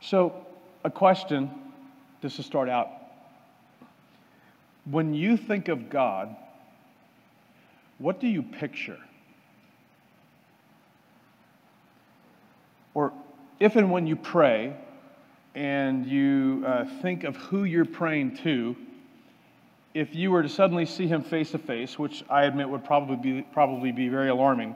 [0.00, 0.46] So,
[0.82, 1.50] a question
[2.22, 2.88] just to start out.
[4.90, 6.34] When you think of God,
[7.98, 8.98] what do you picture?
[12.94, 13.12] Or
[13.60, 14.74] if and when you pray
[15.54, 18.74] and you uh, think of who you're praying to,
[19.92, 23.16] if you were to suddenly see him face to face, which I admit would probably
[23.16, 24.74] be, probably be very alarming,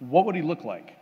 [0.00, 0.97] what would he look like?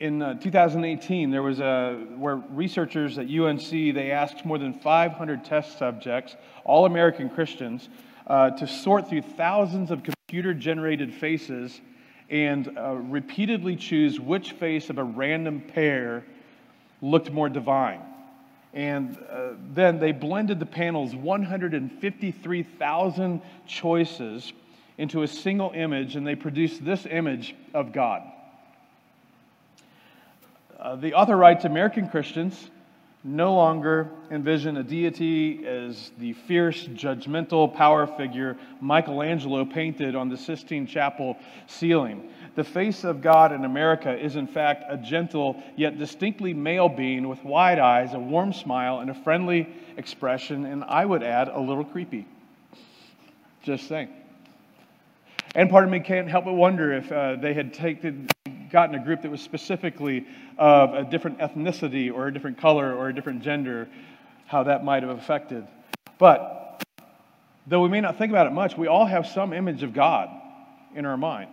[0.00, 5.44] In uh, 2018, there was a where researchers at UNC they asked more than 500
[5.44, 7.90] test subjects, all American Christians,
[8.26, 11.82] uh, to sort through thousands of computer-generated faces
[12.30, 16.24] and uh, repeatedly choose which face of a random pair
[17.02, 18.00] looked more divine.
[18.72, 24.52] And uh, then they blended the panel's 153,000 choices
[24.96, 28.29] into a single image, and they produced this image of God.
[30.80, 32.70] Uh, the author writes American Christians
[33.22, 40.38] no longer envision a deity as the fierce, judgmental power figure Michelangelo painted on the
[40.38, 41.36] Sistine Chapel
[41.66, 42.30] ceiling.
[42.54, 47.28] The face of God in America is, in fact, a gentle yet distinctly male being
[47.28, 51.60] with wide eyes, a warm smile, and a friendly expression, and I would add, a
[51.60, 52.26] little creepy.
[53.62, 54.08] Just saying.
[55.54, 58.28] And part of me can't help but wonder if uh, they had taken,
[58.70, 60.26] gotten a group that was specifically
[60.58, 63.88] of a different ethnicity or a different color or a different gender,
[64.46, 65.66] how that might have affected.
[66.18, 66.82] But
[67.66, 70.28] though we may not think about it much, we all have some image of God
[70.94, 71.50] in our mind.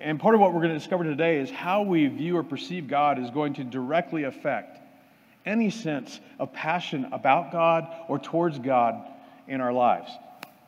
[0.00, 2.88] And part of what we're going to discover today is how we view or perceive
[2.88, 4.78] God is going to directly affect
[5.44, 9.06] any sense of passion about God or towards God
[9.48, 10.10] in our lives.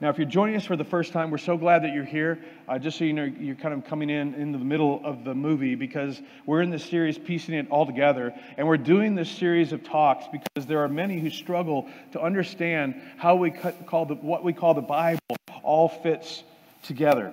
[0.01, 2.41] Now, if you're joining us for the first time, we're so glad that you're here.
[2.69, 5.35] Uh, just so you know, you're kind of coming in into the middle of the
[5.35, 8.35] movie because we're in this series, piecing it all together.
[8.57, 13.01] And we're doing this series of talks because there are many who struggle to understand
[13.19, 15.21] how we call the, what we call the Bible
[15.63, 16.43] all fits
[16.83, 17.33] together.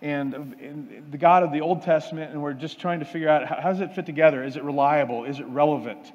[0.00, 3.46] And, and the God of the Old Testament, and we're just trying to figure out
[3.46, 4.42] how, how does it fit together?
[4.42, 5.24] Is it reliable?
[5.24, 6.12] Is it relevant?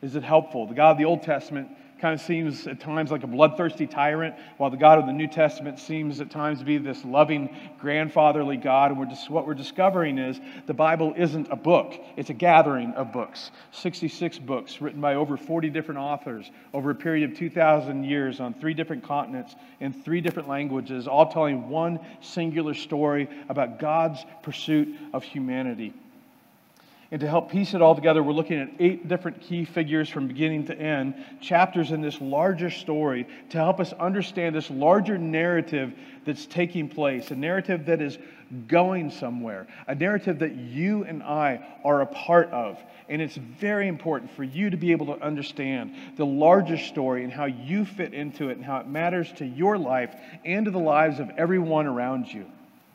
[0.00, 0.66] Is it helpful?
[0.66, 4.34] The God of the Old Testament kind of seems at times like a bloodthirsty tyrant,
[4.58, 8.56] while the God of the New Testament seems at times to be this loving, grandfatherly
[8.56, 8.90] God.
[8.90, 12.92] And we're just, what we're discovering is the Bible isn't a book, it's a gathering
[12.92, 18.04] of books 66 books written by over 40 different authors over a period of 2,000
[18.04, 23.78] years on three different continents in three different languages, all telling one singular story about
[23.78, 25.92] God's pursuit of humanity.
[27.12, 30.26] And to help piece it all together, we're looking at eight different key figures from
[30.26, 35.94] beginning to end, chapters in this larger story to help us understand this larger narrative
[36.24, 38.18] that's taking place, a narrative that is
[38.66, 42.76] going somewhere, a narrative that you and I are a part of.
[43.08, 47.32] And it's very important for you to be able to understand the larger story and
[47.32, 50.12] how you fit into it and how it matters to your life
[50.44, 52.46] and to the lives of everyone around you,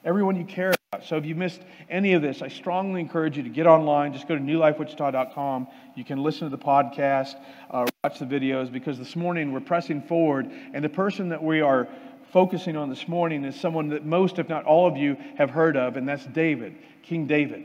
[0.03, 0.73] everyone you care
[1.03, 4.13] so if you missed any of this, I strongly encourage you to get online.
[4.13, 5.67] Just go to newlifewichita.com.
[5.95, 7.35] You can listen to the podcast,
[7.69, 11.61] uh, watch the videos, because this morning we're pressing forward, and the person that we
[11.61, 11.87] are
[12.31, 15.75] focusing on this morning is someone that most, if not all of you, have heard
[15.75, 17.63] of, and that's David, King David.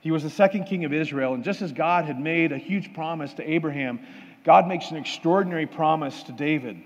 [0.00, 2.92] He was the second king of Israel, and just as God had made a huge
[2.94, 4.00] promise to Abraham,
[4.44, 6.82] God makes an extraordinary promise to David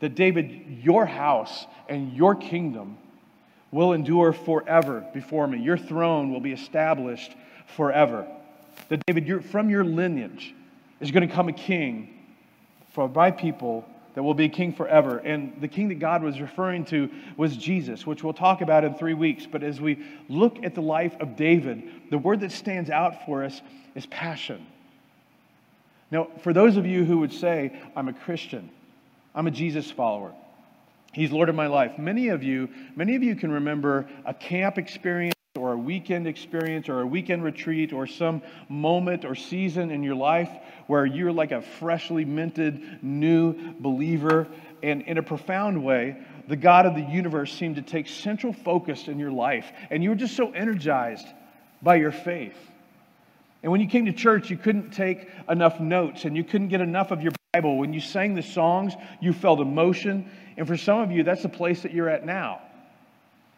[0.00, 2.98] that David, your house and your kingdom
[3.70, 5.58] will endure forever before me.
[5.58, 7.34] Your throne will be established
[7.76, 8.26] forever.
[8.88, 10.54] That David, from your lineage
[11.00, 12.14] is going to come a king
[12.92, 13.84] for my people
[14.14, 15.18] that will be king forever.
[15.18, 18.94] And the king that God was referring to was Jesus, which we'll talk about in
[18.94, 19.46] three weeks.
[19.46, 23.44] But as we look at the life of David, the word that stands out for
[23.44, 23.60] us
[23.94, 24.66] is passion.
[26.10, 28.70] Now, for those of you who would say, I'm a Christian,
[29.34, 30.32] I'm a Jesus follower,
[31.12, 31.98] He's Lord of my life.
[31.98, 36.88] Many of you, many of you can remember a camp experience or a weekend experience
[36.88, 40.50] or a weekend retreat or some moment or season in your life
[40.86, 44.46] where you're like a freshly minted new believer.
[44.82, 46.16] And in a profound way,
[46.46, 49.70] the God of the universe seemed to take central focus in your life.
[49.90, 51.26] And you were just so energized
[51.82, 52.56] by your faith.
[53.62, 56.80] And when you came to church, you couldn't take enough notes and you couldn't get
[56.80, 57.78] enough of your Bible.
[57.78, 61.48] When you sang the songs, you felt emotion and for some of you, that's the
[61.48, 62.60] place that you're at now.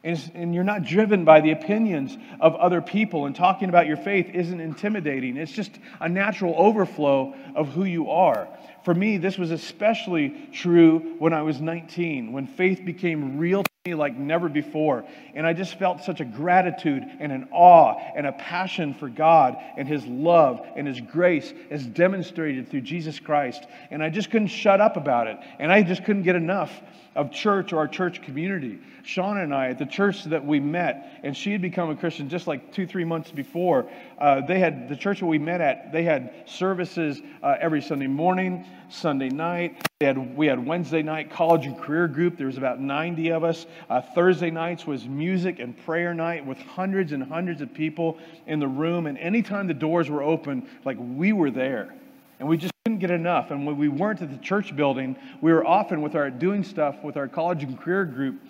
[0.04, 3.98] And, and, you're not driven by the opinions of other people, and talking about your
[3.98, 5.36] faith isn't intimidating.
[5.36, 8.48] It's just a natural overflow of who you are.
[8.84, 13.70] For me, this was especially true when I was 19, when faith became real to
[13.84, 15.04] me like never before.
[15.34, 19.56] And I just felt such a gratitude and an awe and a passion for God
[19.76, 23.66] and His love and His grace as demonstrated through Jesus Christ.
[23.90, 25.38] And I just couldn't shut up about it.
[25.58, 26.72] And I just couldn't get enough
[27.16, 28.78] of church or our church community.
[29.02, 32.28] Sean and I, at the church that we met, and she had become a Christian
[32.28, 35.92] just like two, three months before, uh, they had the church that we met at,
[35.92, 39.86] they had services uh, every Sunday morning, Sunday night.
[40.00, 42.36] Had, we had Wednesday night college and career group.
[42.36, 43.66] There was about 90 of us.
[43.88, 48.58] Uh, Thursday nights was music and prayer night with hundreds and hundreds of people in
[48.58, 49.06] the room.
[49.06, 51.94] And anytime the doors were open, like we were there.
[52.38, 53.50] And we just couldn't get enough.
[53.50, 57.02] And when we weren't at the church building, we were often with our doing stuff
[57.04, 58.40] with our college and career group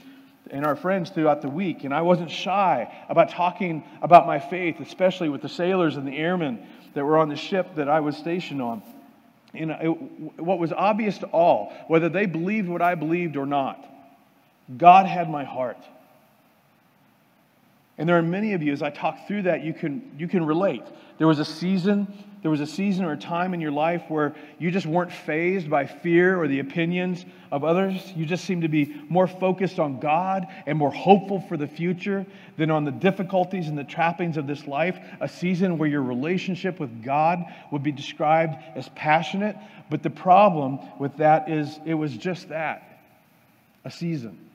[0.50, 1.84] and our friends throughout the week.
[1.84, 6.17] And I wasn't shy about talking about my faith, especially with the sailors and the
[6.17, 6.64] airmen
[6.94, 8.82] that were on the ship that I was stationed on.
[9.55, 13.85] And it, what was obvious to all, whether they believed what I believed or not,
[14.76, 15.79] God had my heart.
[18.00, 20.44] And there are many of you, as I talk through that, you can, you can
[20.44, 20.82] relate.
[21.19, 22.08] There was a season
[22.43, 25.69] there was a season or a time in your life where you just weren't phased
[25.69, 28.12] by fear or the opinions of others.
[28.17, 32.25] You just seemed to be more focused on God and more hopeful for the future
[32.56, 34.99] than on the difficulties and the trappings of this life.
[35.20, 39.56] A season where your relationship with God would be described as passionate.
[39.91, 42.87] But the problem with that is it was just that
[43.85, 44.50] a season.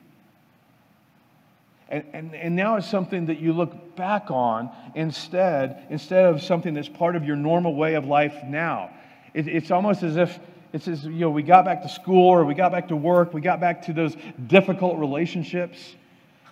[1.88, 6.74] And, and, and now it's something that you look back on instead, instead of something
[6.74, 8.90] that's part of your normal way of life now.
[9.34, 10.38] It, it's almost as if
[10.72, 13.32] it's as, you know, we got back to school or we got back to work,
[13.32, 14.16] we got back to those
[14.46, 15.94] difficult relationships,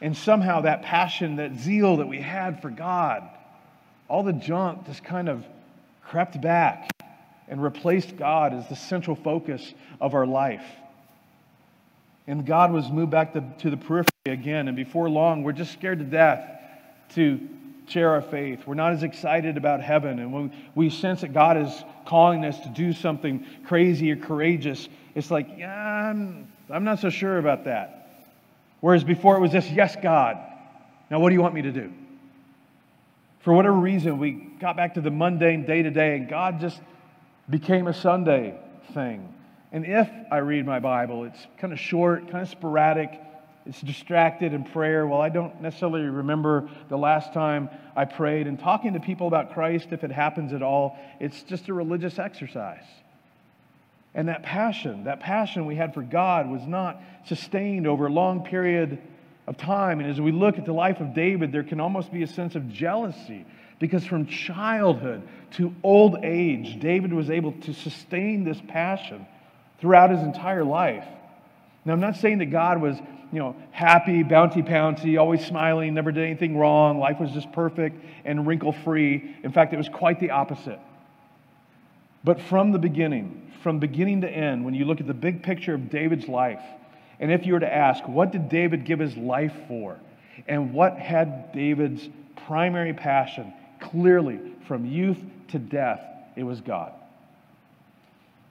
[0.00, 3.28] and somehow that passion, that zeal that we had for God,
[4.08, 5.44] all the junk just kind of
[6.02, 6.90] crept back
[7.48, 10.64] and replaced God as the central focus of our life.
[12.26, 14.68] And God was moved back to, to the periphery again.
[14.68, 16.48] And before long, we're just scared to death
[17.14, 17.40] to
[17.86, 18.66] share our faith.
[18.66, 20.18] We're not as excited about heaven.
[20.18, 24.88] And when we sense that God is calling us to do something crazy or courageous,
[25.14, 28.00] it's like, yeah, I'm, I'm not so sure about that.
[28.80, 30.38] Whereas before it was just, yes, God.
[31.10, 31.92] Now, what do you want me to do?
[33.40, 36.80] For whatever reason, we got back to the mundane day to day, and God just
[37.50, 38.58] became a Sunday
[38.94, 39.33] thing.
[39.74, 43.20] And if I read my Bible, it's kind of short, kind of sporadic.
[43.66, 45.04] It's distracted in prayer.
[45.04, 48.46] Well, I don't necessarily remember the last time I prayed.
[48.46, 52.20] And talking to people about Christ, if it happens at all, it's just a religious
[52.20, 52.84] exercise.
[54.14, 58.44] And that passion, that passion we had for God was not sustained over a long
[58.44, 59.00] period
[59.48, 59.98] of time.
[59.98, 62.54] And as we look at the life of David, there can almost be a sense
[62.54, 63.44] of jealousy
[63.80, 69.26] because from childhood to old age, David was able to sustain this passion
[69.80, 71.04] throughout his entire life.
[71.84, 72.96] Now, I'm not saying that God was,
[73.32, 78.02] you know, happy, bounty pouncy, always smiling, never did anything wrong, life was just perfect
[78.24, 79.36] and wrinkle free.
[79.42, 80.80] In fact, it was quite the opposite.
[82.22, 85.74] But from the beginning, from beginning to end, when you look at the big picture
[85.74, 86.62] of David's life,
[87.20, 89.98] and if you were to ask, what did David give his life for?
[90.48, 92.08] And what had David's
[92.46, 93.52] primary passion?
[93.80, 95.18] Clearly, from youth
[95.48, 96.00] to death,
[96.34, 96.92] it was God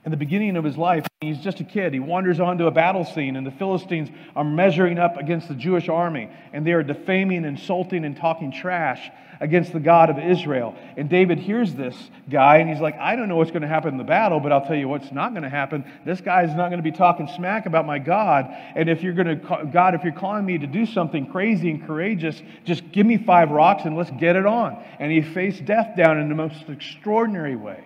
[0.06, 1.94] in the beginning of his life, he's just a kid.
[1.94, 5.88] He wanders onto a battle scene, and the Philistines are measuring up against the Jewish
[5.88, 9.10] army, and they are defaming, insulting, and talking trash
[9.40, 10.76] against the God of Israel.
[10.98, 11.96] And David hears this
[12.30, 14.52] guy, and he's like, I don't know what's going to happen in the battle, but
[14.52, 15.86] I'll tell you what's not going to happen.
[16.06, 18.48] This guy is not going to be talking smack about my God.
[18.76, 21.86] And if you're going to, God, if you're calling me to do something crazy and
[21.86, 24.84] courageous, just give me five rocks and let's get it on.
[25.00, 27.84] And he faced death down in the most extraordinary way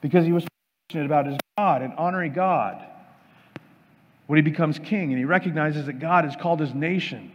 [0.00, 0.46] because he was
[0.94, 2.84] about his God and honoring God
[4.26, 7.32] when he becomes king and he recognizes that God has called his nation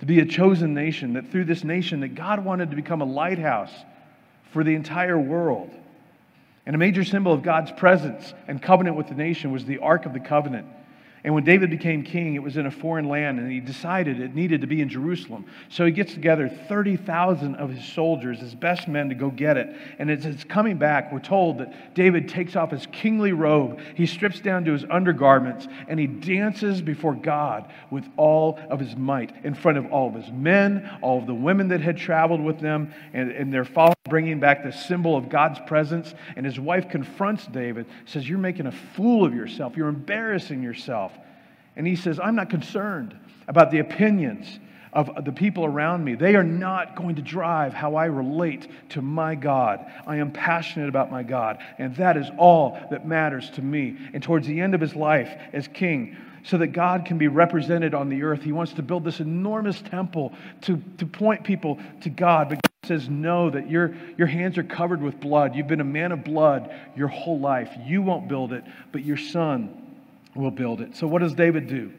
[0.00, 3.04] to be a chosen nation, that through this nation that God wanted to become a
[3.04, 3.72] lighthouse
[4.52, 5.70] for the entire world.
[6.66, 10.06] And a major symbol of God's presence and covenant with the nation was the Ark
[10.06, 10.66] of the Covenant.
[11.24, 14.34] And when David became king, it was in a foreign land, and he decided it
[14.34, 15.46] needed to be in Jerusalem.
[15.70, 19.74] So he gets together 30,000 of his soldiers, his best men, to go get it.
[19.98, 24.04] And as it's coming back, we're told that David takes off his kingly robe, he
[24.04, 29.32] strips down to his undergarments, and he dances before God with all of his might
[29.44, 32.60] in front of all of his men, all of the women that had traveled with
[32.60, 36.14] them, and, and they're following, bringing back the symbol of God's presence.
[36.36, 41.13] And his wife confronts David, says, You're making a fool of yourself, you're embarrassing yourself.
[41.76, 44.58] And he says, I'm not concerned about the opinions
[44.94, 46.14] of the people around me.
[46.14, 49.84] They are not going to drive how I relate to my God.
[50.06, 53.96] I am passionate about my God, and that is all that matters to me.
[54.14, 57.94] And towards the end of his life as king, so that God can be represented
[57.94, 58.42] on the earth.
[58.42, 62.50] He wants to build this enormous temple to, to point people to God.
[62.50, 65.54] But God says, No, that your, your hands are covered with blood.
[65.54, 67.70] You've been a man of blood your whole life.
[67.86, 68.62] You won't build it,
[68.92, 69.83] but your son
[70.34, 70.96] will build it.
[70.96, 71.92] So, what does David do?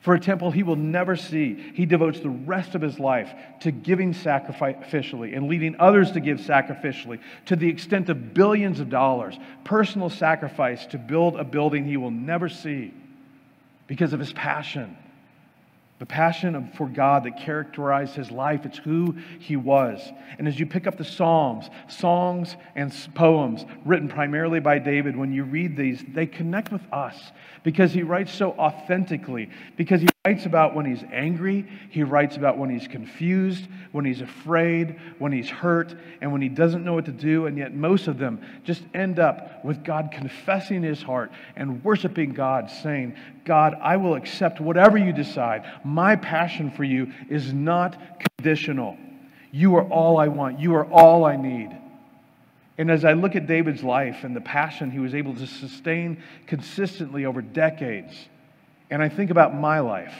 [0.00, 3.72] For a temple he will never see, he devotes the rest of his life to
[3.72, 9.36] giving sacrificially and leading others to give sacrificially to the extent of billions of dollars,
[9.64, 12.94] personal sacrifice to build a building he will never see
[13.88, 14.96] because of his passion
[15.98, 18.66] the passion for God that characterized his life.
[18.66, 20.00] It's who he was.
[20.38, 25.32] And as you pick up the Psalms, songs, and poems written primarily by David, when
[25.32, 30.44] you read these, they connect with us because he writes so authentically, because he writes
[30.44, 35.48] about when he's angry, he writes about when he's confused, when he's afraid, when he's
[35.48, 37.46] hurt, and when he doesn't know what to do.
[37.46, 42.32] And yet, most of them just end up with God confessing his heart and worshiping
[42.32, 43.14] God, saying,
[43.44, 45.64] God, I will accept whatever you decide.
[45.84, 47.96] My passion for you is not
[48.36, 48.98] conditional.
[49.52, 51.70] You are all I want, you are all I need.
[52.78, 56.20] And as I look at David's life and the passion he was able to sustain
[56.48, 58.28] consistently over decades,
[58.90, 60.14] and I think about my life,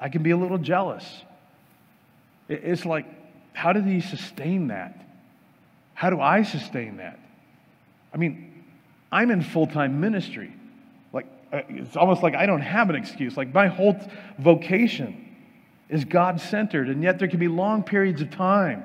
[0.00, 1.04] I can be a little jealous.
[2.48, 3.06] It's like,
[3.52, 5.00] how did he sustain that?
[5.94, 7.18] How do I sustain that?
[8.12, 8.64] I mean,
[9.10, 10.52] I'm in full time ministry.
[11.12, 13.36] Like, uh, it's almost like I don't have an excuse.
[13.36, 13.98] Like, my whole
[14.38, 15.36] vocation
[15.88, 18.84] is God centered, and yet there can be long periods of time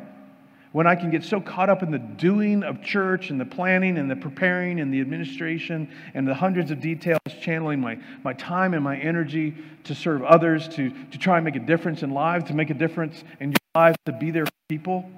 [0.71, 3.97] when I can get so caught up in the doing of church and the planning
[3.97, 8.75] and the preparing and the administration and the hundreds of details, channeling my, my time
[8.75, 12.45] and my energy to serve others, to, to try and make a difference in lives,
[12.45, 15.09] to make a difference in your lives, to be there for people.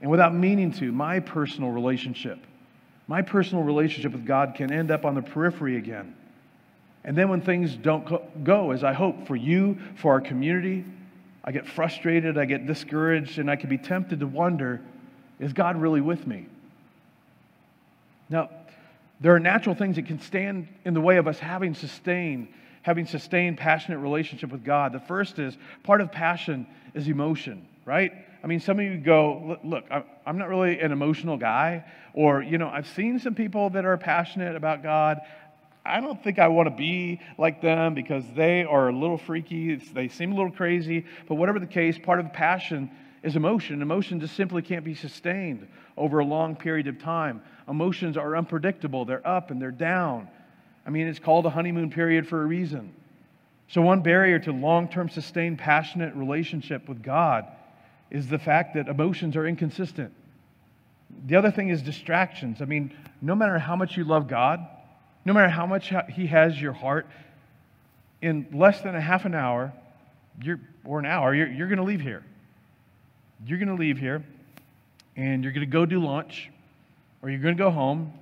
[0.00, 2.38] And without meaning to, my personal relationship,
[3.08, 6.14] my personal relationship with God can end up on the periphery again.
[7.02, 10.84] And then when things don't go as I hope for you, for our community,
[11.44, 14.80] I get frustrated, I get discouraged, and I can be tempted to wonder
[15.38, 16.46] is God really with me?
[18.28, 18.50] Now,
[19.20, 22.48] there are natural things that can stand in the way of us having sustained
[22.82, 24.92] having sustained passionate relationship with God.
[24.92, 28.12] The first is part of passion is emotion, right?
[28.42, 29.84] I mean, some of you go, look,
[30.24, 33.98] I'm not really an emotional guy, or, you know, I've seen some people that are
[33.98, 35.20] passionate about God.
[35.84, 39.76] I don't think I want to be like them because they are a little freaky.
[39.76, 41.06] They seem a little crazy.
[41.26, 42.90] But whatever the case, part of the passion
[43.22, 43.82] is emotion.
[43.82, 47.42] Emotion just simply can't be sustained over a long period of time.
[47.68, 50.28] Emotions are unpredictable, they're up and they're down.
[50.86, 52.94] I mean, it's called a honeymoon period for a reason.
[53.68, 57.46] So, one barrier to long term sustained, passionate relationship with God
[58.10, 60.12] is the fact that emotions are inconsistent.
[61.26, 62.62] The other thing is distractions.
[62.62, 64.66] I mean, no matter how much you love God,
[65.24, 67.06] no matter how much He has your heart,
[68.22, 69.72] in less than a half an hour
[70.42, 72.24] you're, or an hour, you're, you're going to leave here.
[73.46, 74.22] You're going to leave here
[75.16, 76.50] and you're going to go do lunch
[77.22, 78.12] or you're going to go home.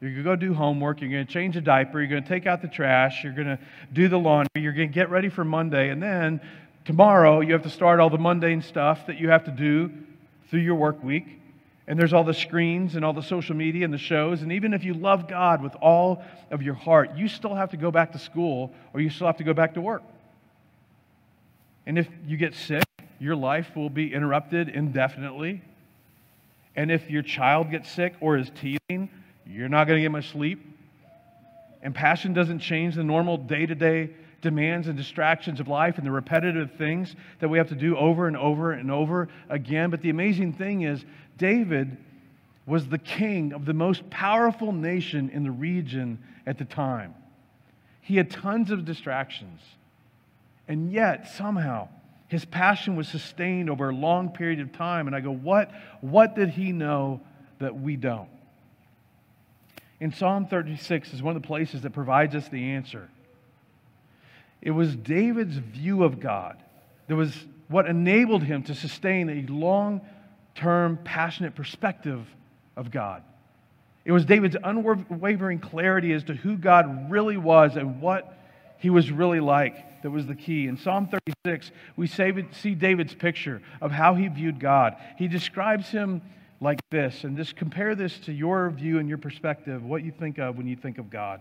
[0.00, 1.00] You're going to go do homework.
[1.00, 2.00] You're going to change a diaper.
[2.00, 3.22] You're going to take out the trash.
[3.22, 3.58] You're going to
[3.92, 4.62] do the laundry.
[4.62, 5.90] You're going to get ready for Monday.
[5.90, 6.40] And then
[6.84, 9.90] tomorrow, you have to start all the mundane stuff that you have to do
[10.48, 11.39] through your work week
[11.90, 14.42] and there's all the screens and all the social media and the shows.
[14.42, 17.76] And even if you love God with all of your heart, you still have to
[17.76, 20.04] go back to school or you still have to go back to work.
[21.86, 22.84] And if you get sick,
[23.18, 25.62] your life will be interrupted indefinitely.
[26.76, 29.10] And if your child gets sick or is teething,
[29.44, 30.64] you're not going to get much sleep.
[31.82, 34.10] And passion doesn't change the normal day to day
[34.42, 38.26] demands and distractions of life and the repetitive things that we have to do over
[38.26, 39.90] and over and over again.
[39.90, 41.04] But the amazing thing is,
[41.40, 41.96] David
[42.66, 47.14] was the king of the most powerful nation in the region at the time.
[48.02, 49.60] He had tons of distractions.
[50.68, 51.88] And yet, somehow,
[52.28, 55.06] his passion was sustained over a long period of time.
[55.06, 57.22] And I go, what, what did he know
[57.58, 58.28] that we don't?
[59.98, 63.08] In Psalm 36 is one of the places that provides us the answer.
[64.60, 66.62] It was David's view of God
[67.08, 67.34] that was
[67.68, 70.02] what enabled him to sustain a long
[70.60, 72.26] term, passionate perspective
[72.76, 73.22] of God.
[74.04, 78.36] It was David's unwavering clarity as to who God really was and what
[78.78, 80.66] he was really like that was the key.
[80.66, 81.08] In Psalm
[81.44, 84.96] 36, we see David's picture of how he viewed God.
[85.18, 86.22] He describes him
[86.62, 90.38] like this, and just compare this to your view and your perspective, what you think
[90.38, 91.40] of when you think of God.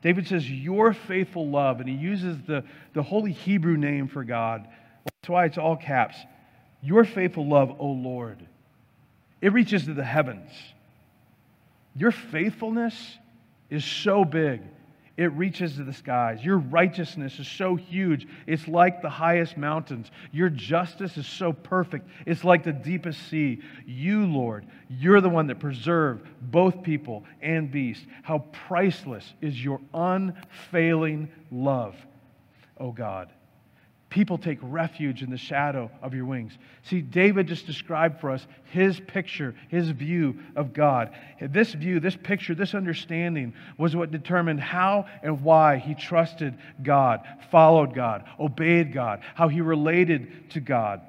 [0.00, 4.66] David says, Your faithful love, and he uses the, the holy Hebrew name for God.
[5.04, 6.16] That's why it's all caps.
[6.80, 8.38] Your faithful love, O Lord,
[9.40, 10.50] it reaches to the heavens.
[11.96, 12.94] Your faithfulness
[13.70, 14.62] is so big,
[15.16, 16.44] it reaches to the skies.
[16.44, 20.10] Your righteousness is so huge, it's like the highest mountains.
[20.30, 23.60] Your justice is so perfect, it's like the deepest sea.
[23.84, 28.06] You, Lord, you're the one that preserved both people and beast.
[28.22, 31.96] How priceless is your unfailing love,
[32.78, 33.28] O God.
[34.10, 36.56] People take refuge in the shadow of your wings.
[36.84, 41.14] See, David just described for us his picture, his view of God.
[41.40, 47.20] This view, this picture, this understanding was what determined how and why he trusted God,
[47.50, 51.02] followed God, obeyed God, how he related to God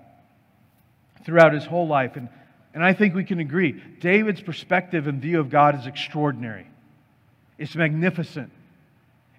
[1.23, 2.17] throughout his whole life.
[2.17, 2.27] And,
[2.73, 6.67] and I think we can agree David's perspective and view of God is extraordinary,
[7.57, 8.51] it's magnificent.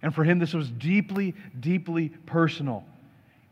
[0.02, 2.84] And for him, this was deeply, deeply personal.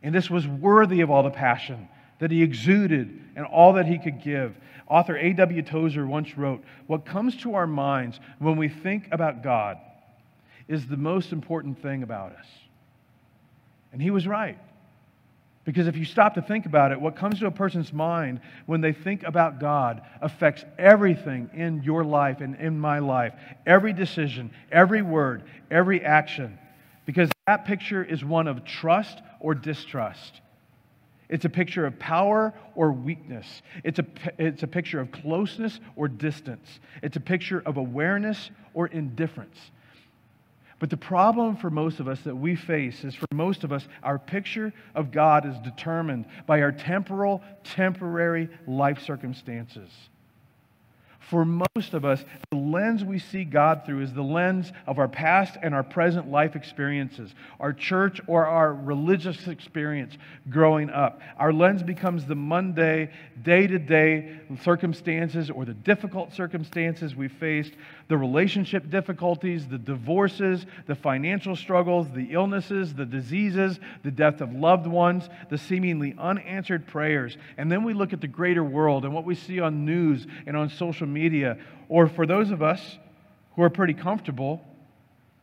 [0.03, 1.89] And this was worthy of all the passion
[2.19, 4.57] that he exuded and all that he could give.
[4.89, 5.63] Author A.W.
[5.63, 9.79] Tozer once wrote What comes to our minds when we think about God
[10.67, 12.47] is the most important thing about us.
[13.93, 14.59] And he was right.
[15.65, 18.81] Because if you stop to think about it, what comes to a person's mind when
[18.81, 23.35] they think about God affects everything in your life and in my life.
[23.67, 26.59] Every decision, every word, every action.
[27.05, 30.43] Because that picture is one of trust or distrust.
[31.31, 33.63] It's a picture of power or weakness.
[33.85, 34.05] It's a,
[34.37, 36.69] it's a picture of closeness or distance.
[37.03, 39.57] It's a picture of awareness or indifference.
[40.79, 43.89] But the problem for most of us that we face is for most of us,
[44.03, 49.91] our picture of God is determined by our temporal, temporary life circumstances.
[51.29, 55.09] For most of us, the lens we see God through is the lens of our
[55.09, 60.17] past and our present life experiences, our church or our religious experience
[60.49, 61.21] growing up.
[61.37, 63.11] Our lens becomes the Monday,
[63.43, 67.75] day to day circumstances or the difficult circumstances we faced,
[68.09, 74.55] the relationship difficulties, the divorces, the financial struggles, the illnesses, the diseases, the death of
[74.55, 77.37] loved ones, the seemingly unanswered prayers.
[77.59, 80.57] And then we look at the greater world and what we see on news and
[80.57, 81.18] on social media.
[81.89, 82.81] Or for those of us
[83.57, 84.63] who are pretty comfortable,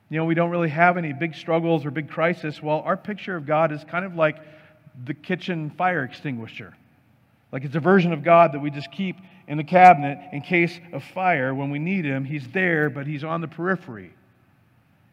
[0.09, 2.61] you know, we don't really have any big struggles or big crisis.
[2.61, 4.37] Well, our picture of God is kind of like
[5.05, 6.73] the kitchen fire extinguisher.
[7.51, 10.79] Like it's a version of God that we just keep in the cabinet in case
[10.93, 12.25] of fire when we need him.
[12.25, 14.11] He's there, but he's on the periphery.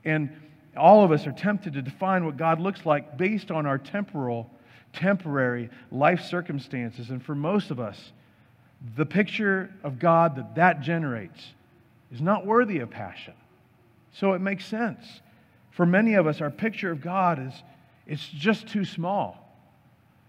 [0.05, 0.31] And
[0.77, 4.51] all of us are tempted to define what God looks like based on our temporal,
[4.93, 7.11] temporary life circumstances.
[7.11, 8.13] And for most of us,
[8.97, 11.53] the picture of God that that generates
[12.13, 13.35] is not worthy of passion.
[14.13, 15.21] So it makes sense.
[15.71, 17.55] For many of us, our picture of God is
[18.07, 19.39] it's just too small.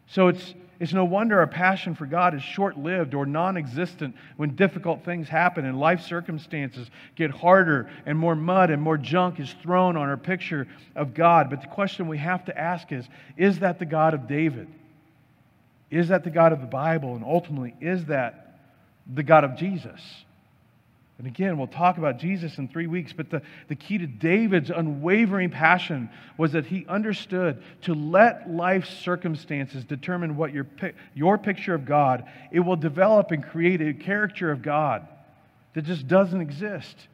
[0.08, 4.16] So it's it's no wonder our passion for God is short lived or non existent
[4.38, 9.40] when difficult things happen and life circumstances get harder and more mud and more junk
[9.40, 11.50] is thrown on our picture of God.
[11.50, 14.68] But the question we have to ask is is that the God of David?
[15.90, 17.16] Is that the God of the Bible?
[17.16, 18.43] And ultimately, is that
[19.12, 20.02] the God of Jesus?
[21.18, 24.70] And again, we'll talk about Jesus in three weeks, but the, the key to David's
[24.70, 30.68] unwavering passion was that he understood to let life's circumstances determine what your,
[31.14, 35.08] your picture of God, it will develop and create a character of God
[35.76, 37.08] that just doesn't exist.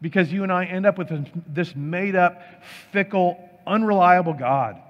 [0.00, 1.10] Because you and I end up with
[1.52, 2.40] this made up,
[2.92, 4.80] fickle, unreliable God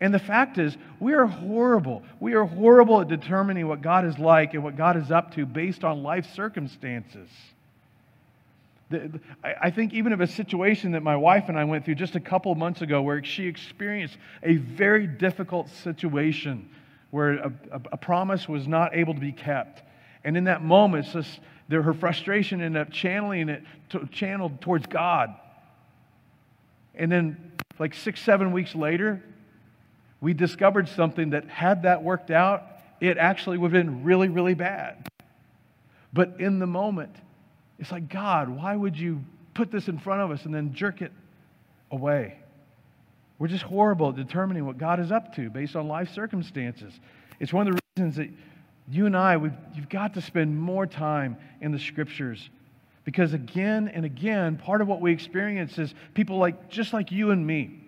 [0.00, 2.02] and the fact is, we are horrible.
[2.20, 5.44] We are horrible at determining what God is like and what God is up to
[5.44, 7.28] based on life circumstances.
[9.44, 12.20] I think even of a situation that my wife and I went through just a
[12.20, 16.68] couple months ago where she experienced a very difficult situation
[17.10, 19.82] where a, a, a promise was not able to be kept.
[20.24, 25.34] And in that moment, just, her frustration ended up channeling it to, channeled towards God.
[26.96, 29.22] And then, like six, seven weeks later,
[30.20, 32.66] we discovered something that, had that worked out,
[33.00, 35.08] it actually would have been really, really bad.
[36.12, 37.14] But in the moment,
[37.78, 41.00] it's like, God, why would you put this in front of us and then jerk
[41.00, 41.12] it
[41.90, 42.36] away?
[43.38, 46.92] We're just horrible at determining what God is up to based on life circumstances.
[47.38, 48.28] It's one of the reasons that
[48.90, 49.34] you and I,
[49.74, 52.50] you've got to spend more time in the scriptures.
[53.04, 57.30] Because again and again, part of what we experience is people like, just like you
[57.30, 57.79] and me,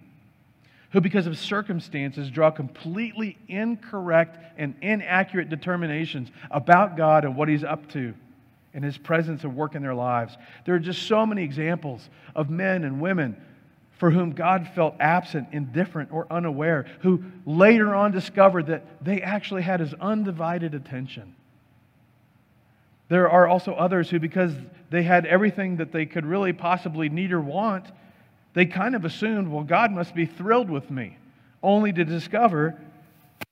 [0.93, 7.65] who, because of circumstances, draw completely incorrect and inaccurate determinations about God and what He's
[7.65, 8.15] up to
[8.75, 10.37] and His presence and work in their lives.
[10.65, 13.37] There are just so many examples of men and women
[13.99, 19.63] for whom God felt absent, indifferent, or unaware, who later on discovered that they actually
[19.63, 21.35] had His undivided attention.
[23.09, 24.53] There are also others who, because
[24.91, 27.87] they had everything that they could really possibly need or want,
[28.55, 31.17] they kind of assumed, well, God must be thrilled with me,
[31.63, 32.79] only to discover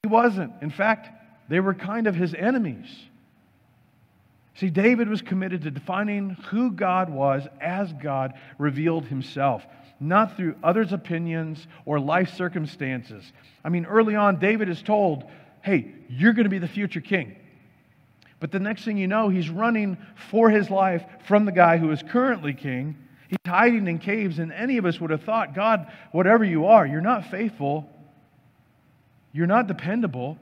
[0.03, 0.53] he wasn't.
[0.63, 1.09] In fact,
[1.49, 2.89] they were kind of his enemies.
[4.57, 9.65] See, David was committed to defining who God was as God revealed himself,
[10.01, 13.33] not through others' opinions or life circumstances.
[13.65, 15.25] I mean, early on, David is told,
[15.63, 17.37] hey, you're going to be the future king.
[18.39, 19.99] But the next thing you know, he's running
[20.31, 22.97] for his life from the guy who is currently king.
[23.31, 26.85] He's hiding in caves, and any of us would have thought, God, whatever you are,
[26.85, 27.89] you're not faithful,
[29.33, 30.37] you're not dependable.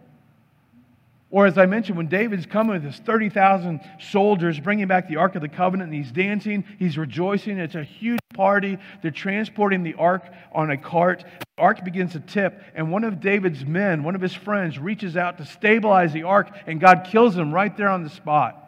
[1.30, 5.34] Or, as I mentioned, when David's coming with his 30,000 soldiers bringing back the Ark
[5.34, 7.58] of the Covenant, and he's dancing, he's rejoicing.
[7.58, 8.78] It's a huge party.
[9.02, 10.22] They're transporting the Ark
[10.52, 11.26] on a cart.
[11.40, 15.14] The Ark begins to tip, and one of David's men, one of his friends, reaches
[15.14, 18.64] out to stabilize the Ark, and God kills him right there on the spot.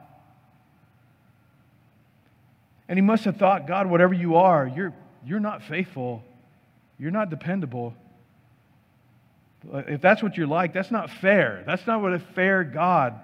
[2.91, 4.93] And he must have thought, God, whatever you are, you're,
[5.25, 6.25] you're not faithful,
[6.99, 7.95] you're not dependable.
[9.73, 11.63] If that's what you're like, that's not fair.
[11.65, 13.15] That's not what a fair God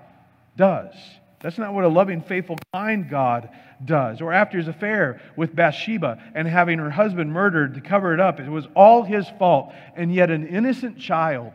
[0.56, 0.94] does.
[1.40, 3.50] That's not what a loving, faithful, kind God
[3.84, 4.20] does.
[4.20, 8.38] Or after his affair with Bathsheba and having her husband murdered to cover it up,
[8.38, 9.74] it was all his fault.
[9.96, 11.54] And yet, an innocent child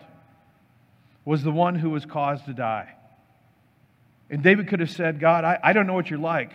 [1.24, 2.93] was the one who was caused to die.
[4.30, 6.52] And David could have said, God, I, I don't know what you're like,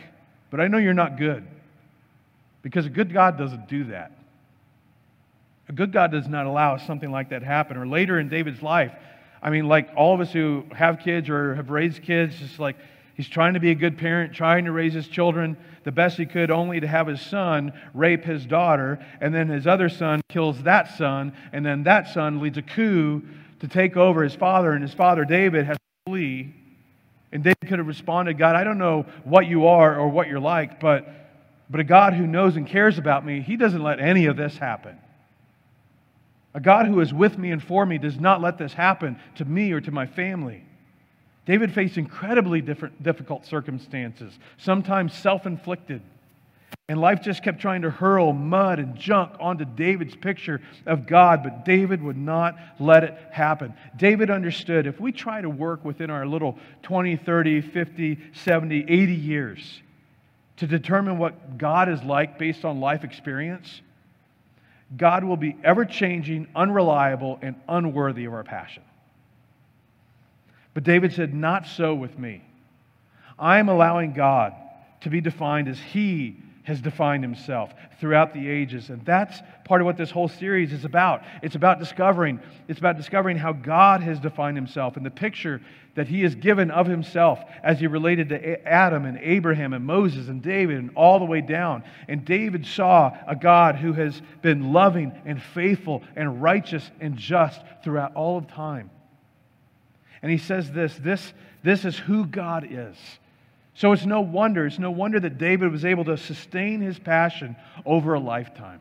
[0.50, 1.46] but I know you're not good.
[2.62, 4.12] Because a good God doesn't do that.
[5.68, 7.76] A good God does not allow something like that happen.
[7.76, 8.92] Or later in David's life,
[9.42, 12.76] I mean, like all of us who have kids or have raised kids, just like
[13.14, 16.26] he's trying to be a good parent, trying to raise his children the best he
[16.26, 20.62] could, only to have his son rape his daughter, and then his other son kills
[20.64, 23.22] that son, and then that son leads a coup
[23.60, 26.54] to take over his father, and his father David has to flee.
[27.36, 30.40] And David could have responded, God, I don't know what you are or what you're
[30.40, 31.06] like, but,
[31.68, 34.56] but a God who knows and cares about me, he doesn't let any of this
[34.56, 34.96] happen.
[36.54, 39.44] A God who is with me and for me does not let this happen to
[39.44, 40.64] me or to my family.
[41.44, 46.00] David faced incredibly different, difficult circumstances, sometimes self inflicted.
[46.88, 51.42] And life just kept trying to hurl mud and junk onto David's picture of God,
[51.42, 53.74] but David would not let it happen.
[53.96, 59.14] David understood if we try to work within our little 20, 30, 50, 70, 80
[59.14, 59.82] years
[60.58, 63.80] to determine what God is like based on life experience,
[64.96, 68.84] God will be ever changing, unreliable, and unworthy of our passion.
[70.72, 72.44] But David said, Not so with me.
[73.40, 74.54] I am allowing God
[75.00, 76.36] to be defined as He
[76.66, 78.90] has defined himself throughout the ages.
[78.90, 81.22] And that's part of what this whole series is about.
[81.40, 85.60] It's about discovering, it's about discovering how God has defined himself and the picture
[85.94, 90.26] that he has given of himself as he related to Adam and Abraham and Moses
[90.26, 91.84] and David and all the way down.
[92.08, 97.60] And David saw a God who has been loving and faithful and righteous and just
[97.84, 98.90] throughout all of time.
[100.20, 102.96] And he says this this, this is who God is.
[103.76, 107.56] So it's no wonder, it's no wonder that David was able to sustain his passion
[107.84, 108.80] over a lifetime.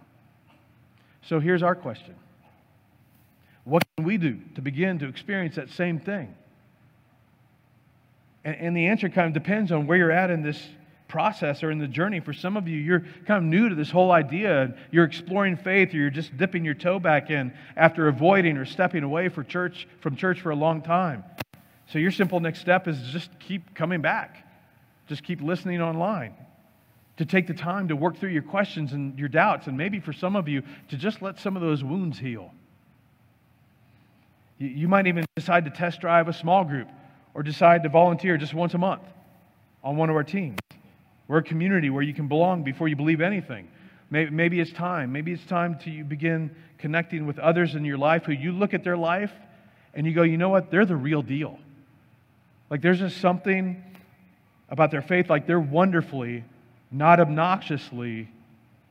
[1.22, 2.16] So here's our question
[3.66, 6.34] What can we do to begin to experience that same thing?
[8.46, 10.66] And, and the answer kind of depends on where you're at in this
[11.10, 12.22] process or in the journey.
[12.22, 14.78] For some of you, you're kind of new to this whole idea.
[14.92, 19.04] You're exploring faith, or you're just dipping your toe back in after avoiding or stepping
[19.04, 21.26] away for church, from church for a long time.
[21.92, 24.45] So your simple next step is just keep coming back.
[25.08, 26.34] Just keep listening online.
[27.18, 30.12] To take the time to work through your questions and your doubts, and maybe for
[30.12, 32.52] some of you, to just let some of those wounds heal.
[34.58, 36.88] You might even decide to test drive a small group
[37.34, 39.04] or decide to volunteer just once a month
[39.84, 40.60] on one of our teams.
[41.28, 43.70] We're a community where you can belong before you believe anything.
[44.10, 45.12] Maybe it's time.
[45.12, 48.84] Maybe it's time to begin connecting with others in your life who you look at
[48.84, 49.32] their life
[49.94, 50.70] and you go, you know what?
[50.70, 51.60] They're the real deal.
[52.70, 53.84] Like there's just something
[54.76, 56.44] about their faith like they're wonderfully,
[56.92, 58.28] not obnoxiously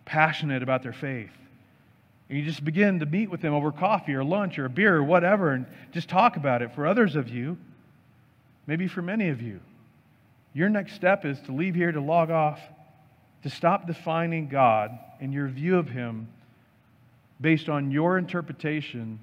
[0.07, 1.31] passionate about their faith.
[2.31, 4.97] And you just begin to meet with them over coffee or lunch or a beer
[4.97, 6.75] or whatever and just talk about it.
[6.75, 7.59] For others of you,
[8.67, 9.61] maybe for many of you,
[10.55, 12.61] your next step is to leave here to log off,
[13.43, 16.29] to stop defining God and your view of Him
[17.43, 19.21] based on your interpretation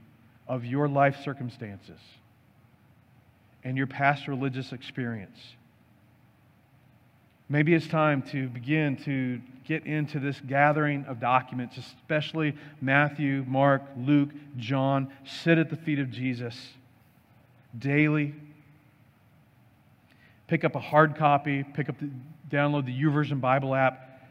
[0.48, 2.00] of your life circumstances
[3.64, 5.40] and your past religious experience.
[7.52, 13.82] Maybe it's time to begin to get into this gathering of documents, especially Matthew, Mark,
[13.98, 15.12] Luke, John.
[15.26, 16.56] Sit at the feet of Jesus
[17.78, 18.34] daily.
[20.48, 22.10] Pick up a hard copy, pick up the,
[22.50, 24.30] download the YouVersion Bible app.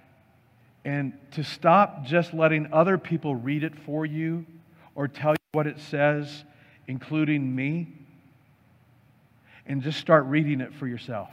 [0.87, 4.47] and to stop just letting other people read it for you
[4.95, 6.45] or tell you what it says,
[6.89, 7.93] including me,
[9.67, 11.29] and just start reading it for yourself.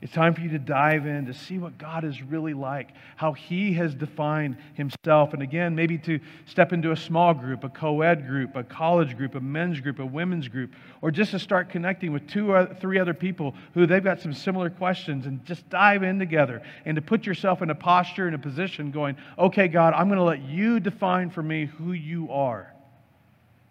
[0.00, 3.32] It's time for you to dive in to see what God is really like, how
[3.32, 5.32] He has defined Himself.
[5.32, 9.16] And again, maybe to step into a small group, a co ed group, a college
[9.16, 12.66] group, a men's group, a women's group, or just to start connecting with two or
[12.80, 16.94] three other people who they've got some similar questions and just dive in together and
[16.94, 20.24] to put yourself in a posture, in a position going, okay, God, I'm going to
[20.24, 22.72] let you define for me who you are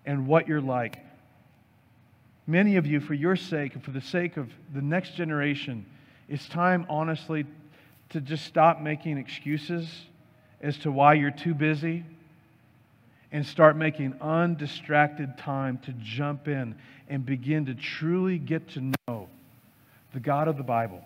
[0.06, 1.00] and what you're like.
[2.46, 5.86] Many of you, for your sake and for the sake of the next generation,
[6.30, 7.46] it's time, honestly,
[8.10, 9.90] to just stop making excuses
[10.62, 12.04] as to why you're too busy
[13.32, 16.76] and start making undistracted time to jump in
[17.10, 19.28] and begin to truly get to know
[20.14, 21.02] the God of the Bible,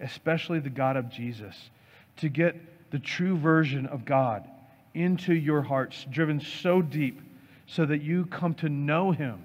[0.00, 1.70] especially the God of Jesus,
[2.18, 4.48] to get the true version of God
[4.94, 7.20] into your hearts, driven so deep
[7.66, 9.44] so that you come to know Him.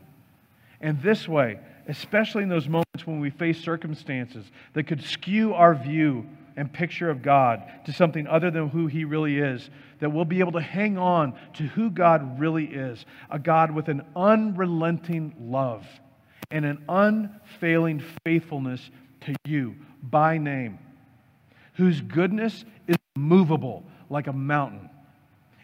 [0.82, 5.73] And this way, especially in those moments when we face circumstances that could skew our
[5.73, 6.25] view
[6.56, 10.39] and picture of God to something other than who He really is, that we'll be
[10.39, 15.86] able to hang on to who God really is a God with an unrelenting love
[16.52, 20.78] and an unfailing faithfulness to you by name,
[21.73, 24.89] whose goodness is movable like a mountain,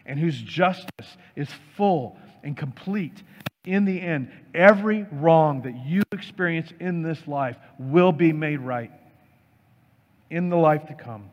[0.04, 3.22] and whose justice is full and complete
[3.66, 8.92] in the end, every wrong that you experience in this life will be made right
[10.30, 11.30] in the life to come.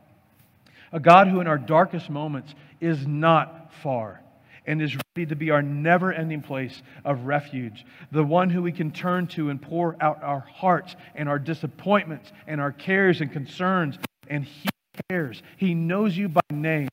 [0.92, 4.20] A God who, in our darkest moments, is not far
[4.66, 7.84] and is ready to be our never ending place of refuge.
[8.12, 12.32] The one who we can turn to and pour out our hearts and our disappointments
[12.46, 13.98] and our cares and concerns.
[14.28, 14.68] And He
[15.10, 15.42] cares.
[15.56, 16.88] He knows you by name.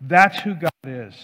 [0.00, 1.14] That's who God is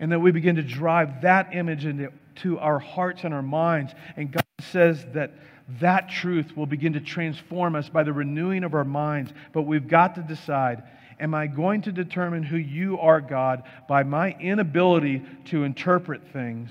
[0.00, 3.92] and that we begin to drive that image into our hearts and our minds.
[4.16, 5.32] And God says that
[5.78, 9.32] that truth will begin to transform us by the renewing of our minds.
[9.52, 10.82] But we've got to decide
[11.20, 16.70] am I going to determine who you are, God, by my inability to interpret things?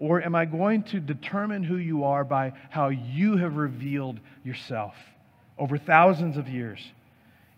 [0.00, 4.96] Or am I going to determine who you are by how you have revealed yourself
[5.56, 6.80] over thousands of years?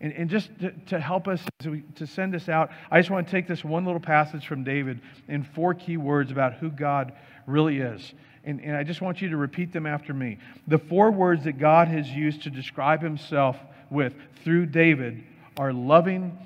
[0.03, 3.27] And, and just to, to help us, we, to send us out, I just want
[3.27, 7.13] to take this one little passage from David in four key words about who God
[7.47, 8.13] really is.
[8.45, 10.39] And, and I just want you to repeat them after me.
[10.67, 13.57] The four words that God has used to describe himself
[13.91, 15.23] with through David
[15.57, 16.37] are loving,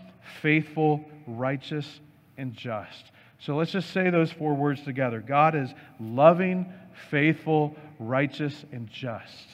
[0.43, 2.01] faithful, righteous,
[2.37, 3.11] and just.
[3.39, 6.71] So let's just say those four words together God is loving,
[7.11, 9.47] faithful, righteous, and just.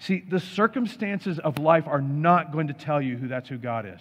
[0.00, 3.86] See, the circumstances of life are not going to tell you who that's who God
[3.86, 4.00] is.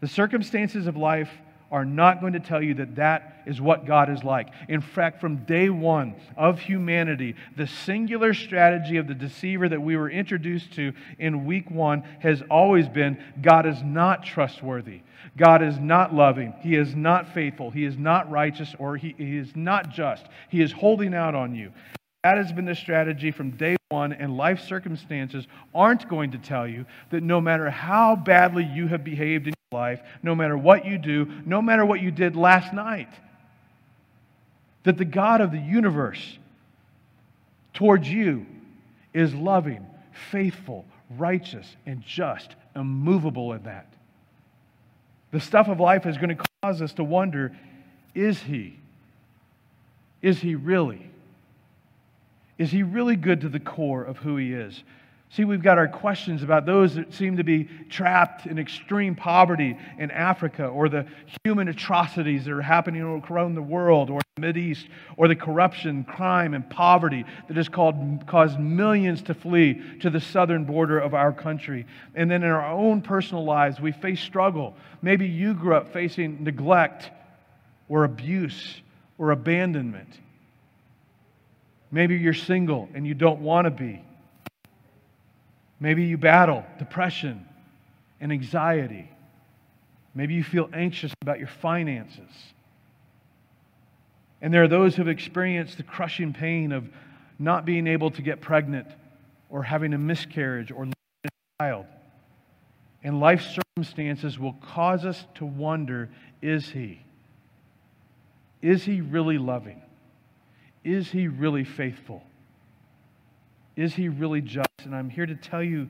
[0.00, 1.30] The circumstances of life
[1.70, 4.48] are not going to tell you that that is what God is like.
[4.68, 9.96] In fact, from day one of humanity, the singular strategy of the deceiver that we
[9.96, 15.02] were introduced to in week one has always been God is not trustworthy.
[15.36, 16.54] God is not loving.
[16.60, 17.70] He is not faithful.
[17.70, 20.26] He is not righteous, or he, he is not just.
[20.48, 21.72] He is holding out on you.
[22.22, 26.68] That has been the strategy from day one, and life circumstances aren't going to tell
[26.68, 30.84] you that no matter how badly you have behaved in your life, no matter what
[30.84, 33.08] you do, no matter what you did last night,
[34.84, 36.38] that the God of the universe
[37.74, 38.46] towards you
[39.14, 39.84] is loving,
[40.30, 40.84] faithful,
[41.18, 43.86] righteous, and just, immovable in that.
[45.32, 47.56] The stuff of life is going to cause us to wonder
[48.14, 48.78] is He?
[50.20, 51.09] Is He really?
[52.60, 54.84] Is he really good to the core of who he is?
[55.30, 59.78] See, we've got our questions about those that seem to be trapped in extreme poverty
[59.98, 61.06] in Africa, or the
[61.42, 66.52] human atrocities that are happening around the world, or the East, or the corruption, crime,
[66.52, 71.86] and poverty that has caused millions to flee to the southern border of our country.
[72.14, 74.74] And then in our own personal lives, we face struggle.
[75.00, 77.10] Maybe you grew up facing neglect,
[77.88, 78.82] or abuse,
[79.16, 80.18] or abandonment.
[81.90, 84.04] Maybe you're single and you don't want to be.
[85.80, 87.46] Maybe you battle depression
[88.20, 89.10] and anxiety.
[90.14, 92.30] Maybe you feel anxious about your finances.
[94.42, 96.88] And there are those who have experienced the crushing pain of
[97.38, 98.86] not being able to get pregnant
[99.48, 101.86] or having a miscarriage or losing a child.
[103.02, 106.10] And life circumstances will cause us to wonder
[106.42, 107.02] is he?
[108.62, 109.80] Is he really loving?
[110.84, 112.22] Is he really faithful?
[113.76, 114.68] Is he really just?
[114.84, 115.88] And I'm here to tell you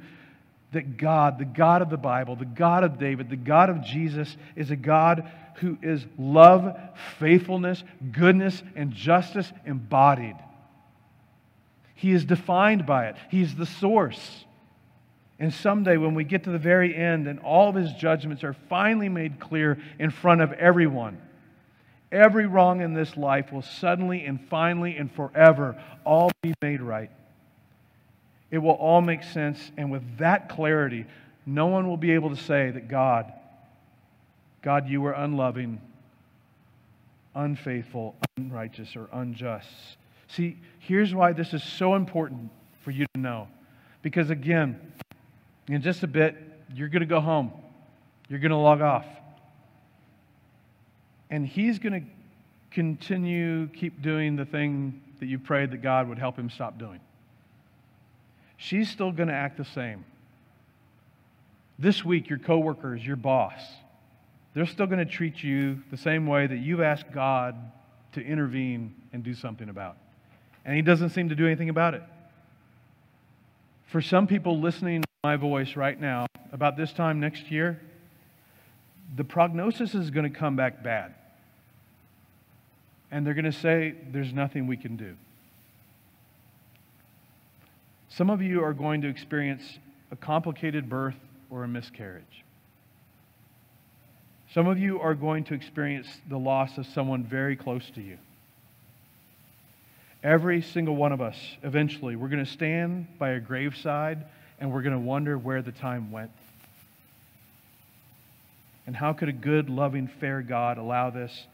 [0.72, 4.37] that God, the God of the Bible, the God of David, the God of Jesus,
[4.55, 6.76] is a God who is love,
[7.18, 10.37] faithfulness, goodness, and justice embodied.
[11.94, 14.44] He is defined by it, He's the source.
[15.38, 18.53] And someday, when we get to the very end and all of His judgments are
[18.68, 21.20] finally made clear in front of everyone,
[22.12, 27.11] every wrong in this life will suddenly and finally and forever all be made right.
[28.51, 29.70] It will all make sense.
[29.77, 31.07] And with that clarity,
[31.46, 33.33] no one will be able to say that God,
[34.62, 35.81] God, you were unloving,
[37.35, 39.68] unfaithful, unrighteous, or unjust.
[40.29, 42.51] See, here's why this is so important
[42.83, 43.49] for you to know.
[44.03, 44.81] Because again,
[45.68, 46.37] in just a bit,
[46.75, 47.53] you're going to go home.
[48.29, 49.07] You're going to log off.
[51.31, 52.07] And he's going to
[52.71, 57.01] continue, keep doing the thing that you prayed that God would help him stop doing
[58.61, 60.05] she's still going to act the same.
[61.79, 63.59] This week, your coworkers, your boss,
[64.53, 67.57] they're still going to treat you the same way that you've asked God
[68.12, 69.97] to intervene and do something about.
[70.64, 72.03] And He doesn't seem to do anything about it.
[73.87, 77.81] For some people listening to my voice right now, about this time next year,
[79.16, 81.14] the prognosis is going to come back bad.
[83.11, 85.16] And they're going to say, There's nothing we can do.
[88.09, 89.79] Some of you are going to experience
[90.11, 91.16] a complicated birth
[91.49, 92.44] or a miscarriage.
[94.53, 98.18] Some of you are going to experience the loss of someone very close to you.
[100.25, 104.25] Every single one of us, eventually, we're going to stand by a graveside
[104.59, 106.31] and we're going to wonder where the time went.
[108.87, 111.46] And how could a good, loving, fair God allow this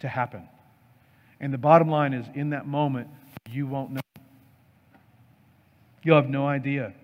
[0.00, 0.42] to happen?
[1.42, 3.08] And the bottom line is, in that moment,
[3.50, 4.00] you won't know.
[6.04, 6.94] You'll have no idea.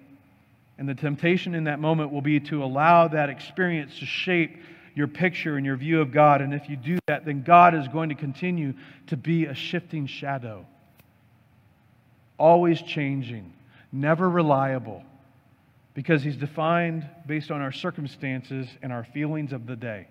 [0.79, 4.57] And the temptation in that moment will be to allow that experience to shape
[4.94, 6.40] your picture and your view of God.
[6.40, 8.74] And if you do that, then God is going to continue
[9.09, 10.64] to be a shifting shadow,
[12.38, 13.53] always changing,
[13.90, 15.03] never reliable,
[15.94, 20.07] because He's defined based on our circumstances and our feelings of the day.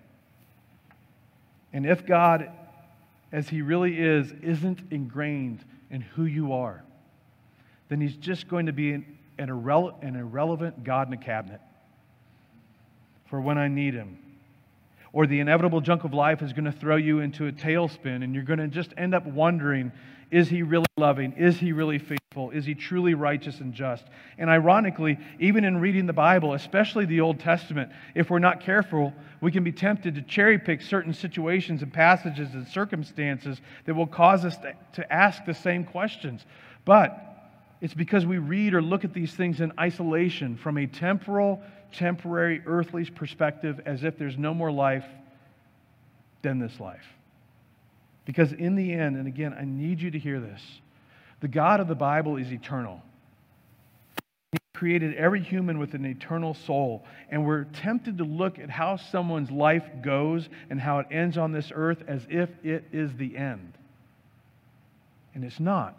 [1.72, 2.50] And if God,
[3.32, 6.84] as He really is, isn't ingrained in who you are,
[7.88, 11.60] then he's just going to be an, an, irrele- an irrelevant God in a cabinet
[13.28, 14.18] for when I need him.
[15.12, 18.34] Or the inevitable junk of life is going to throw you into a tailspin, and
[18.34, 19.92] you're going to just end up wondering
[20.30, 21.32] is he really loving?
[21.32, 22.27] Is he really faithful?
[22.50, 24.04] Is he truly righteous and just?
[24.38, 29.12] And ironically, even in reading the Bible, especially the Old Testament, if we're not careful,
[29.40, 34.06] we can be tempted to cherry pick certain situations and passages and circumstances that will
[34.06, 36.46] cause us to, to ask the same questions.
[36.84, 37.24] But
[37.80, 41.60] it's because we read or look at these things in isolation from a temporal,
[41.92, 45.06] temporary, earthly perspective as if there's no more life
[46.42, 47.06] than this life.
[48.24, 50.62] Because in the end, and again, I need you to hear this
[51.40, 53.02] the God of the Bible is eternal.
[54.52, 57.04] He created every human with an eternal soul.
[57.30, 61.52] And we're tempted to look at how someone's life goes and how it ends on
[61.52, 63.74] this earth as if it is the end.
[65.34, 65.98] And it's not.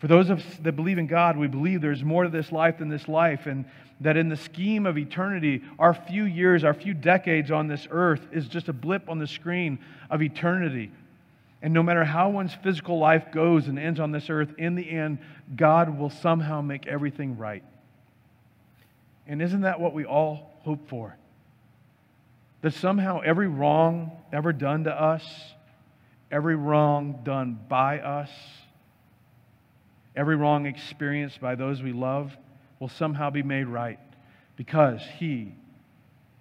[0.00, 2.78] For those of us that believe in God, we believe there's more to this life
[2.78, 3.64] than this life, and
[4.00, 8.26] that in the scheme of eternity, our few years, our few decades on this earth
[8.32, 9.78] is just a blip on the screen
[10.10, 10.90] of eternity.
[11.62, 14.88] And no matter how one's physical life goes and ends on this earth, in the
[14.88, 15.18] end,
[15.54, 17.62] God will somehow make everything right.
[19.26, 21.16] And isn't that what we all hope for?
[22.62, 25.24] That somehow every wrong ever done to us,
[26.30, 28.30] every wrong done by us,
[30.14, 32.36] Every wrong experienced by those we love
[32.80, 33.98] will somehow be made right
[34.56, 35.54] because He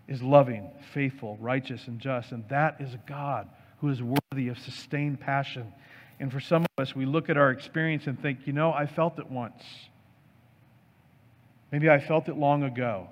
[0.08, 2.32] is loving, faithful, righteous, and just.
[2.32, 3.48] And that is a God
[3.82, 5.74] who is worthy of sustained passion.
[6.20, 8.86] And for some of us, we look at our experience and think, you know, I
[8.86, 9.64] felt it once.
[11.72, 13.08] Maybe I felt it long ago.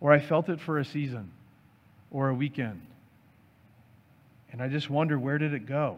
[0.00, 1.32] Or I felt it for a season
[2.12, 2.80] or a weekend.
[4.52, 5.96] And I just wonder, where did it go?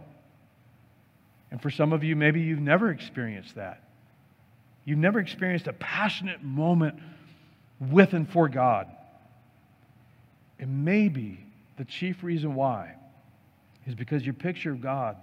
[1.50, 3.84] And for some of you, maybe you've never experienced that.
[4.86, 6.98] You've never experienced a passionate moment
[7.78, 8.86] with and for God.
[10.58, 11.44] And maybe
[11.76, 12.94] the chief reason why
[13.86, 15.16] is because your picture of God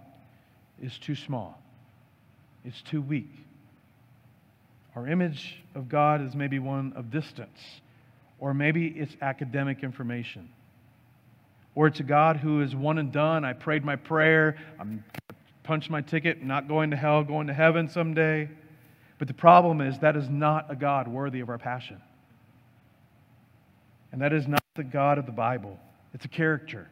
[0.82, 1.62] is too small,
[2.66, 3.30] it's too weak.
[4.96, 7.60] Our image of God is maybe one of distance,
[8.40, 10.50] or maybe it's academic information.
[11.76, 13.46] Or it's a God who is one and done.
[13.46, 14.58] I prayed my prayer.
[14.80, 15.04] I'm
[15.62, 18.50] punched my ticket, not going to hell, going to heaven someday.
[19.20, 22.02] But the problem is that is not a God worthy of our passion.
[24.12, 25.78] And that is not the God of the Bible.
[26.14, 26.90] It's a character,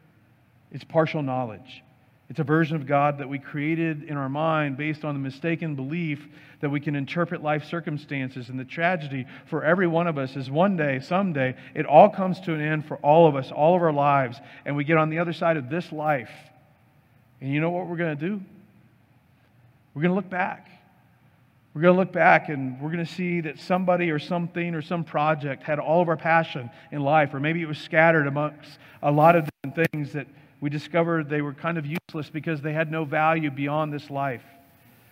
[0.72, 1.84] it's partial knowledge.
[2.30, 5.76] It's a version of God that we created in our mind based on the mistaken
[5.76, 6.28] belief
[6.60, 8.50] that we can interpret life circumstances.
[8.50, 12.40] And the tragedy for every one of us is one day, someday, it all comes
[12.42, 15.12] to an end for all of us, all of our lives, and we get on
[15.12, 16.32] the other side of this life.
[17.42, 18.42] And you know what we're going to do?
[19.94, 20.70] We're going to look back.
[21.76, 24.82] We're going to look back and we're going to see that somebody or something or
[24.82, 28.80] some project had all of our passion in life, or maybe it was scattered amongst
[29.04, 30.26] a lot of different things that
[30.66, 34.42] we discovered they were kind of useless because they had no value beyond this life.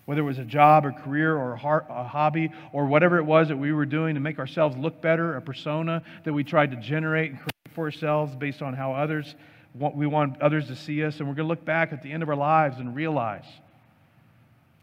[0.05, 3.57] Whether it was a job or career or a hobby or whatever it was that
[3.57, 7.29] we were doing to make ourselves look better, a persona that we tried to generate
[7.29, 9.35] and create for ourselves based on how others
[9.75, 11.19] want, we want others to see us.
[11.19, 13.45] And we're going to look back at the end of our lives and realize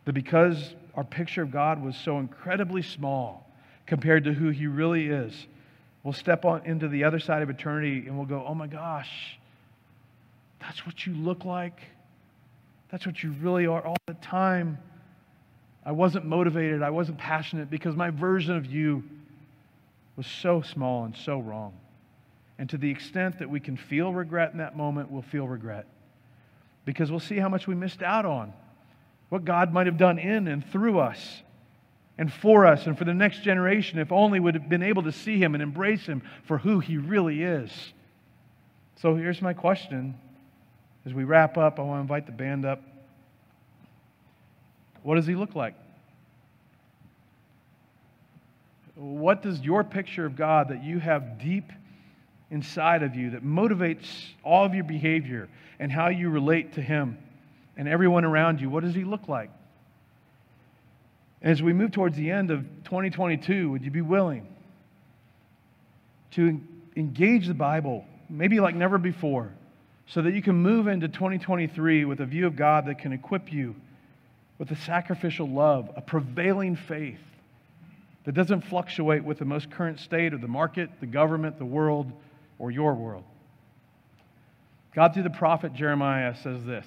[0.04, 3.44] that because our picture of God was so incredibly small
[3.86, 5.48] compared to who He really is,
[6.04, 9.39] we'll step on into the other side of eternity and we'll go, oh my gosh,
[10.60, 11.80] that's what you look like.
[12.90, 14.78] That's what you really are all the time.
[15.84, 16.82] I wasn't motivated.
[16.82, 19.02] I wasn't passionate because my version of you
[20.16, 21.72] was so small and so wrong.
[22.58, 25.86] And to the extent that we can feel regret in that moment, we'll feel regret
[26.84, 28.52] because we'll see how much we missed out on,
[29.28, 31.42] what God might have done in and through us
[32.18, 35.12] and for us and for the next generation if only would have been able to
[35.12, 37.70] see Him and embrace Him for who He really is.
[38.96, 40.18] So here's my question
[41.06, 42.82] as we wrap up, I want to invite the band up.
[45.02, 45.74] What does he look like?
[48.94, 51.72] What does your picture of God that you have deep
[52.50, 54.06] inside of you that motivates
[54.44, 55.48] all of your behavior
[55.78, 57.16] and how you relate to him
[57.76, 59.50] and everyone around you, what does he look like?
[61.40, 64.46] As we move towards the end of 2022, would you be willing
[66.32, 66.60] to
[66.96, 69.50] engage the Bible, maybe like never before?
[70.10, 73.52] So that you can move into 2023 with a view of God that can equip
[73.52, 73.76] you
[74.58, 77.20] with a sacrificial love, a prevailing faith
[78.24, 82.10] that doesn't fluctuate with the most current state of the market, the government, the world,
[82.58, 83.22] or your world.
[84.96, 86.86] God, through the prophet Jeremiah, says this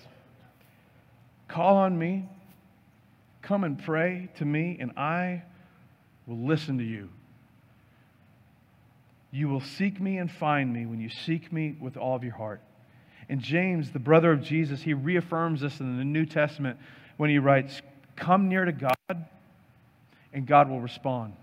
[1.47, 2.27] Call on me,
[3.41, 5.43] come and pray to me, and I
[6.27, 7.07] will listen to you.
[9.31, 12.35] You will seek me and find me when you seek me with all of your
[12.35, 12.61] heart.
[13.29, 16.77] And James, the brother of Jesus, he reaffirms this in the New Testament
[17.17, 17.81] when he writes,
[18.15, 19.25] Come near to God,
[20.33, 21.33] and God will respond.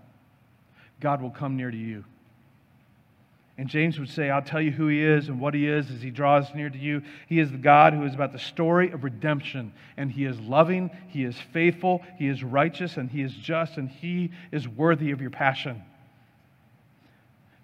[0.99, 2.05] God will come near to you.
[3.57, 6.01] And James would say, I'll tell you who he is and what he is as
[6.01, 7.03] he draws near to you.
[7.27, 9.73] He is the God who is about the story of redemption.
[9.97, 13.89] And he is loving, he is faithful, he is righteous, and he is just, and
[13.89, 15.83] he is worthy of your passion.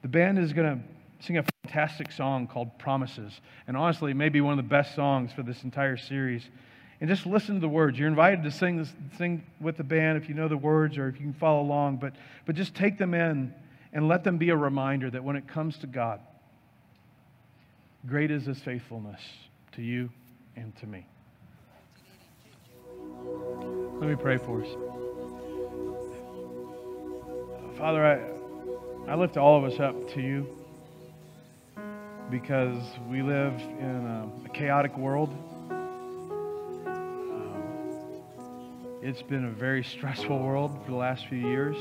[0.01, 3.41] The band is going to sing a fantastic song called Promises.
[3.68, 6.47] And honestly, maybe one of the best songs for this entire series.
[7.01, 7.99] And just listen to the words.
[7.99, 11.09] You're invited to sing, this, sing with the band if you know the words or
[11.09, 12.13] if you can follow along, but,
[12.45, 13.53] but just take them in
[13.91, 16.22] and let them be a reminder that when it comes to God,
[18.07, 19.22] great is his faithfulness
[19.74, 20.09] to you
[20.55, 21.05] and to me.
[23.99, 24.70] Let me pray for us.
[27.78, 28.05] Father,
[29.07, 30.47] I, I lift all of us up to you
[32.30, 32.78] because
[33.09, 35.30] we live in a, a chaotic world.
[36.86, 37.63] Um,
[39.01, 41.78] it's been a very stressful world for the last few years,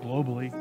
[0.00, 0.52] globally.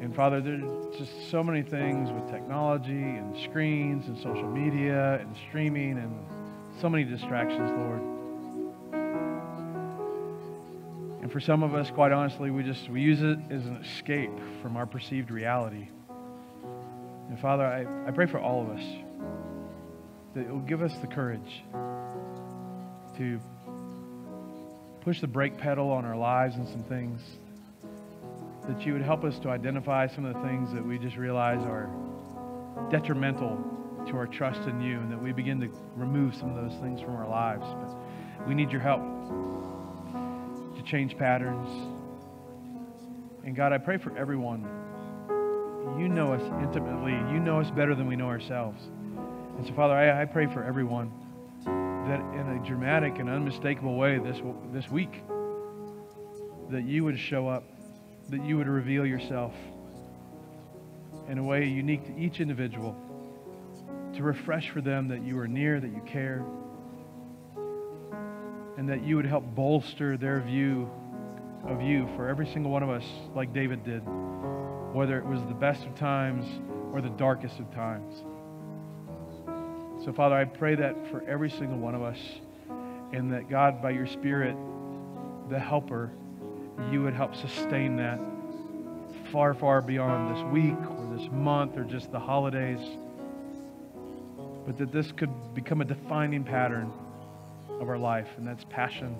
[0.00, 0.62] And Father, there's
[0.96, 6.14] just so many things with technology and screens and social media and streaming and
[6.80, 8.00] so many distractions, Lord.
[11.20, 14.32] And for some of us, quite honestly, we just we use it as an escape
[14.62, 15.88] from our perceived reality.
[17.30, 18.82] And Father, I, I pray for all of us
[20.34, 21.62] that it will give us the courage
[23.18, 23.38] to
[25.02, 27.20] push the brake pedal on our lives and some things.
[28.66, 31.60] That you would help us to identify some of the things that we just realize
[31.60, 31.88] are
[32.90, 33.58] detrimental
[34.08, 37.00] to our trust in you and that we begin to remove some of those things
[37.00, 37.62] from our lives.
[37.62, 39.02] But we need your help
[40.76, 41.68] to change patterns.
[43.44, 44.68] And God, I pray for everyone
[45.98, 47.12] you know us intimately.
[47.12, 48.82] You know us better than we know ourselves.
[49.56, 51.12] And so, Father, I, I pray for everyone
[51.64, 54.38] that in a dramatic and unmistakable way this,
[54.72, 55.22] this week,
[56.70, 57.64] that you would show up,
[58.30, 59.52] that you would reveal yourself
[61.28, 62.96] in a way unique to each individual,
[64.14, 66.44] to refresh for them that you are near, that you care,
[68.76, 70.90] and that you would help bolster their view
[71.66, 73.04] of you for every single one of us,
[73.34, 74.02] like David did,
[74.92, 76.46] whether it was the best of times
[76.92, 78.22] or the darkest of times.
[80.04, 82.18] So, Father, I pray that for every single one of us,
[83.12, 84.56] and that God, by your Spirit,
[85.48, 86.10] the helper,
[86.90, 88.20] you would help sustain that
[89.30, 92.80] far, far beyond this week or this month or just the holidays.
[94.66, 96.92] But that this could become a defining pattern
[97.80, 99.16] of our life, and that's passion.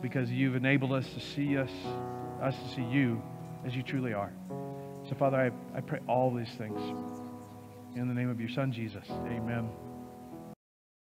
[0.00, 1.70] Because you've enabled us to see us,
[2.40, 3.22] us to see you
[3.66, 4.32] as you truly are.
[5.08, 6.78] So, Father, I, I pray all these things
[7.96, 9.04] in the name of your Son, Jesus.
[9.08, 9.68] Amen.